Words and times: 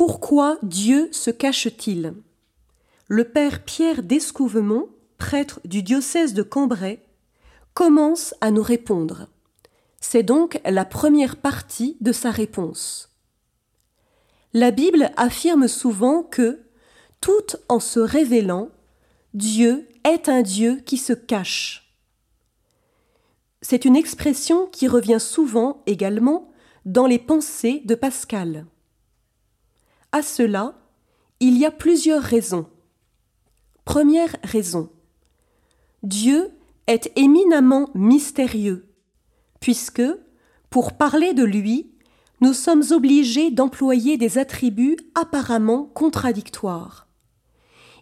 Pourquoi 0.00 0.56
Dieu 0.62 1.10
se 1.12 1.30
cache-t-il? 1.30 2.14
Le 3.06 3.24
père 3.24 3.62
Pierre 3.62 4.02
d'Escouvemont, 4.02 4.88
prêtre 5.18 5.60
du 5.66 5.82
diocèse 5.82 6.32
de 6.32 6.42
Cambrai, 6.42 7.04
commence 7.74 8.34
à 8.40 8.50
nous 8.50 8.62
répondre. 8.62 9.28
C'est 10.00 10.22
donc 10.22 10.58
la 10.64 10.86
première 10.86 11.36
partie 11.36 11.98
de 12.00 12.12
sa 12.12 12.30
réponse. 12.30 13.14
La 14.54 14.70
Bible 14.70 15.10
affirme 15.18 15.68
souvent 15.68 16.22
que, 16.22 16.62
tout 17.20 17.58
en 17.68 17.78
se 17.78 18.00
révélant, 18.00 18.70
Dieu 19.34 19.86
est 20.04 20.30
un 20.30 20.40
Dieu 20.40 20.76
qui 20.76 20.96
se 20.96 21.12
cache. 21.12 21.94
C'est 23.60 23.84
une 23.84 23.96
expression 23.96 24.66
qui 24.68 24.88
revient 24.88 25.20
souvent 25.20 25.82
également 25.84 26.50
dans 26.86 27.06
les 27.06 27.18
pensées 27.18 27.82
de 27.84 27.94
Pascal. 27.94 28.64
À 30.12 30.22
cela, 30.22 30.74
il 31.38 31.56
y 31.56 31.64
a 31.64 31.70
plusieurs 31.70 32.22
raisons. 32.22 32.66
Première 33.84 34.34
raison. 34.42 34.90
Dieu 36.02 36.50
est 36.86 37.12
éminemment 37.16 37.90
mystérieux, 37.94 38.88
puisque, 39.60 40.02
pour 40.68 40.96
parler 40.96 41.32
de 41.32 41.44
lui, 41.44 41.92
nous 42.40 42.54
sommes 42.54 42.82
obligés 42.90 43.50
d'employer 43.50 44.16
des 44.16 44.38
attributs 44.38 44.96
apparemment 45.14 45.84
contradictoires. 45.84 47.06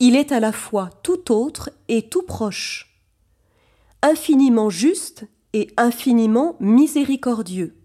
Il 0.00 0.16
est 0.16 0.32
à 0.32 0.40
la 0.40 0.52
fois 0.52 0.90
tout 1.02 1.30
autre 1.30 1.70
et 1.86 2.08
tout 2.08 2.22
proche, 2.22 3.00
infiniment 4.02 4.70
juste 4.70 5.26
et 5.52 5.72
infiniment 5.76 6.56
miséricordieux, 6.58 7.76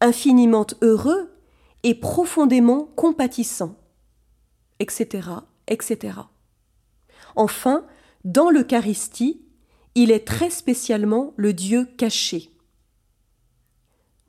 infiniment 0.00 0.66
heureux 0.80 1.33
et 1.84 1.94
profondément 1.94 2.86
compatissant, 2.96 3.76
etc., 4.80 5.28
etc. 5.68 6.18
Enfin, 7.36 7.86
dans 8.24 8.50
l'Eucharistie, 8.50 9.42
il 9.94 10.10
est 10.10 10.26
très 10.26 10.50
spécialement 10.50 11.34
le 11.36 11.52
Dieu 11.52 11.86
caché. 11.96 12.50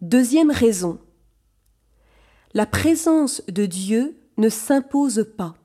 Deuxième 0.02 0.52
raison. 0.52 1.00
La 2.54 2.66
présence 2.66 3.42
de 3.48 3.66
Dieu 3.66 4.18
ne 4.38 4.50
s'impose 4.50 5.26
pas. 5.38 5.56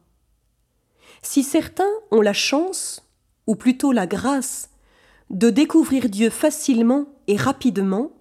Si 1.22 1.42
certains 1.42 1.90
ont 2.10 2.20
la 2.20 2.32
chance, 2.32 3.02
ou 3.46 3.56
plutôt 3.56 3.92
la 3.92 4.06
grâce, 4.06 4.70
de 5.28 5.50
découvrir 5.50 6.08
Dieu 6.08 6.30
facilement 6.30 7.06
et 7.26 7.36
rapidement, 7.36 8.12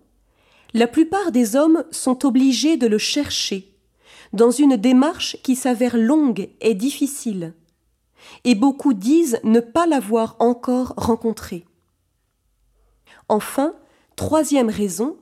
la 0.73 0.88
plupart 0.88 1.31
des 1.31 1.56
hommes 1.56 1.84
sont 1.92 2.25
obligés 2.25 2.78
de 2.78 2.88
le 2.88 2.98
chercher, 2.98 3.75
dans 4.34 4.52
une 4.52 4.78
démarche 4.78 5.38
qui 5.44 5.56
s'avère 5.56 5.98
longue 5.98 6.50
et 6.61 6.76
difficile, 6.76 7.53
et 8.44 8.56
beaucoup 8.56 8.94
disent 8.94 9.39
ne 9.44 9.59
pas 9.59 9.88
l'avoir 9.88 10.36
encore 10.39 10.94
rencontré. 10.98 11.66
Enfin, 13.28 13.73
troisième 14.16 14.70
raison, 14.70 15.17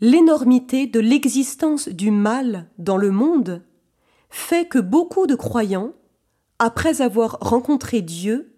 l'énormité 0.00 0.86
de 0.86 1.00
l'existence 1.00 1.88
du 1.88 2.10
mal 2.10 2.68
dans 2.78 2.96
le 2.96 3.10
monde 3.10 3.62
fait 4.28 4.66
que 4.66 4.78
beaucoup 4.78 5.26
de 5.26 5.34
croyants, 5.34 5.92
après 6.58 7.00
avoir 7.00 7.38
rencontré 7.40 8.02
Dieu, 8.02 8.54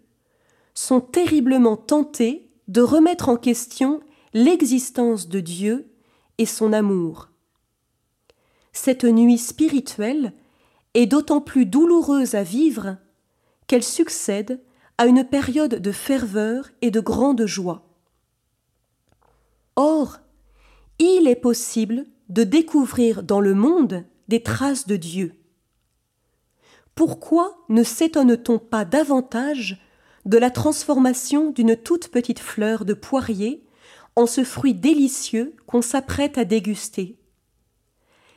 sont 0.75 1.01
terriblement 1.01 1.77
tentés 1.77 2.51
de 2.69 2.81
remettre 2.81 3.29
en 3.29 3.37
question 3.37 4.01
l'existence 4.35 5.29
de 5.29 5.41
Dieu 5.41 5.91
et 6.39 6.47
son 6.47 6.73
amour. 6.73 7.29
Cette 8.73 9.05
nuit 9.05 9.39
spirituelle 9.39 10.33
est 10.95 11.07
d'autant 11.07 11.41
plus 11.41 11.67
douloureuse 11.67 12.35
à 12.35 12.43
vivre 12.43 12.97
qu'elle 13.67 13.85
succède 13.85 14.61
à 14.99 15.07
une 15.07 15.25
période 15.25 15.77
de 15.77 15.93
ferveur 15.93 16.71
et 16.83 16.91
de 16.91 17.01
grande 17.01 17.47
joie. 17.47 17.89
Or, 19.77 20.19
il 20.99 21.29
est 21.29 21.37
possible 21.37 22.07
de 22.29 22.45
découvrir 22.45 23.23
dans 23.23 23.41
le 23.41 23.55
monde 23.55 24.05
des 24.27 24.43
traces 24.43 24.87
de 24.87 24.97
Dieu. 24.97 25.35
Pourquoi 26.95 27.65
ne 27.69 27.85
s'étonne-t-on 27.85 28.59
pas 28.59 28.85
davantage 28.85 29.81
de 30.25 30.37
la 30.37 30.51
transformation 30.51 31.51
d'une 31.51 31.77
toute 31.77 32.09
petite 32.09 32.41
fleur 32.41 32.85
de 32.85 32.93
poirier 32.93 33.65
en 34.19 34.27
ce 34.27 34.43
fruit 34.43 34.75
délicieux 34.75 35.55
qu'on 35.69 35.81
s'apprête 35.81 36.39
à 36.39 36.45
déguster 36.45 37.17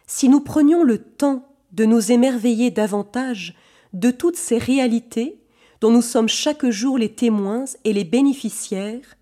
Si 0.05 0.29
nous 0.29 0.39
prenions 0.39 0.83
le 0.83 0.99
temps 0.99 1.55
de 1.71 1.85
nous 1.85 2.11
émerveiller 2.11 2.69
davantage 2.69 3.55
de 3.91 4.11
toutes 4.11 4.35
ces 4.35 4.59
réalités 4.59 5.41
dont 5.79 5.89
nous 5.89 6.03
sommes 6.03 6.29
chaque 6.29 6.69
jour 6.69 6.99
les 6.99 7.11
témoins 7.11 7.65
et 7.83 7.93
les 7.93 8.03
bénéficiaires, 8.03 9.17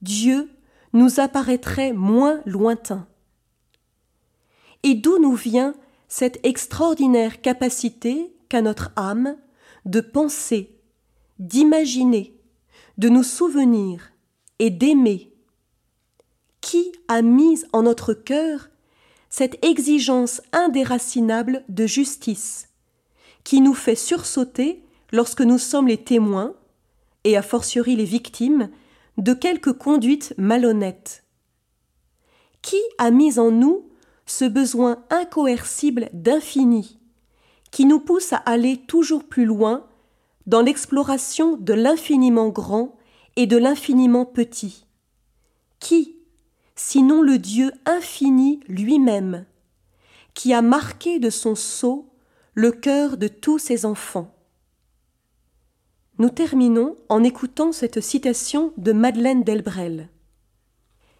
Dieu 0.00 0.48
nous 0.92 1.18
apparaîtrait 1.18 1.92
moins 1.92 2.40
lointain. 2.46 3.08
Et 4.84 4.94
d'où 4.94 5.18
nous 5.18 5.34
vient 5.34 5.74
cette 6.06 6.38
extraordinaire 6.46 7.40
capacité 7.40 8.32
qu'a 8.48 8.62
notre 8.62 8.92
âme 8.94 9.36
de 9.86 10.00
penser, 10.00 10.70
d'imaginer, 11.40 12.38
de 12.96 13.08
nous 13.08 13.24
souvenir 13.24 14.12
et 14.60 14.70
d'aimer 14.70 15.29
Qui 16.60 16.92
a 17.08 17.22
mis 17.22 17.64
en 17.72 17.82
notre 17.82 18.14
cœur 18.14 18.68
cette 19.30 19.64
exigence 19.64 20.42
indéracinable 20.52 21.64
de 21.68 21.86
justice, 21.86 22.68
qui 23.44 23.60
nous 23.60 23.74
fait 23.74 23.94
sursauter 23.94 24.84
lorsque 25.12 25.40
nous 25.40 25.58
sommes 25.58 25.88
les 25.88 26.02
témoins, 26.02 26.54
et 27.24 27.36
a 27.36 27.42
fortiori 27.42 27.96
les 27.96 28.04
victimes, 28.04 28.70
de 29.18 29.34
quelque 29.34 29.70
conduite 29.70 30.34
malhonnête. 30.36 31.24
Qui 32.62 32.80
a 32.98 33.10
mis 33.10 33.38
en 33.38 33.50
nous 33.50 33.88
ce 34.26 34.44
besoin 34.44 35.04
incoercible 35.10 36.08
d'infini, 36.12 36.98
qui 37.70 37.86
nous 37.86 38.00
pousse 38.00 38.32
à 38.32 38.36
aller 38.36 38.78
toujours 38.86 39.24
plus 39.24 39.44
loin 39.44 39.86
dans 40.46 40.62
l'exploration 40.62 41.56
de 41.56 41.74
l'infiniment 41.74 42.48
grand 42.48 42.96
et 43.36 43.46
de 43.46 43.56
l'infiniment 43.56 44.24
petit? 44.24 44.86
Qui, 45.78 46.16
sinon 46.80 47.22
le 47.22 47.38
Dieu 47.38 47.72
infini 47.86 48.60
lui-même, 48.68 49.46
qui 50.34 50.52
a 50.54 50.62
marqué 50.62 51.18
de 51.18 51.30
son 51.30 51.54
sceau 51.54 52.08
le 52.54 52.72
cœur 52.72 53.16
de 53.16 53.28
tous 53.28 53.58
ses 53.58 53.86
enfants 53.86 54.34
nous 56.20 56.28
terminons 56.28 56.96
en 57.08 57.24
écoutant 57.24 57.72
cette 57.72 58.02
citation 58.02 58.74
de 58.76 58.92
Madeleine 58.92 59.42
Delbrel. 59.42 60.10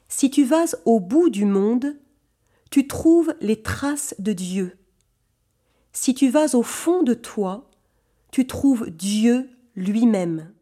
Si 0.09 0.31
tu 0.31 0.44
vas 0.44 0.66
au 0.84 1.00
bout 1.00 1.31
du 1.31 1.47
monde, 1.47 1.97
tu 2.70 2.87
trouves 2.87 3.34
les 3.41 3.62
traces 3.62 4.15
de 4.19 4.34
Dieu. 4.34 4.76
Si 5.94 6.12
tu 6.12 6.28
vas 6.28 6.54
au 6.54 6.62
fond 6.62 7.03
de 7.03 7.15
toi, 7.15 7.70
tu 8.31 8.47
trouves 8.47 8.91
Dieu 8.91 9.49
lui-même. 9.75 10.53